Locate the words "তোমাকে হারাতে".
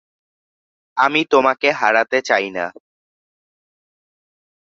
1.25-2.17